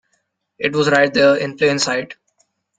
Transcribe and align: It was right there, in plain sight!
It 0.57 0.75
was 0.75 0.89
right 0.89 1.13
there, 1.13 1.35
in 1.35 1.57
plain 1.57 1.77
sight! 1.77 2.15